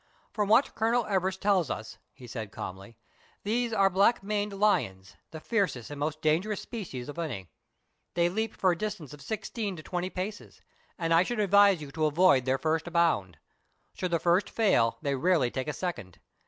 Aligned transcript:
"From 0.33 0.49
what 0.49 0.73
Colonel 0.73 1.05
Everest 1.05 1.43
tells 1.43 1.69
us," 1.69 1.99
he 2.11 2.25
said 2.25 2.51
calmly, 2.51 2.97
"these 3.43 3.71
are 3.71 3.87
black 3.87 4.23
maned 4.23 4.51
lions, 4.53 5.15
the 5.29 5.39
fiercest 5.39 5.91
and 5.91 5.99
most 5.99 6.23
danger 6.23 6.51
ous 6.51 6.59
species 6.59 7.07
of 7.07 7.19
any. 7.19 7.51
They 8.15 8.27
leap 8.27 8.55
for 8.57 8.71
a 8.71 8.75
distance 8.75 9.13
of 9.13 9.21
sixteen 9.21 9.75
to 9.75 9.83
twenty 9.83 10.09
paces, 10.09 10.59
and 10.97 11.13
I 11.13 11.21
should 11.21 11.39
advise 11.39 11.83
you 11.83 11.91
to 11.91 12.07
avoid 12.07 12.45
their 12.45 12.57
first 12.57 12.91
bound. 12.91 13.37
Should 13.93 14.09
the 14.09 14.17
first 14.17 14.49
fail, 14.49 14.97
they 15.03 15.13
rarely 15.13 15.51
take 15.51 15.67
a 15.67 15.71
second. 15.71 16.17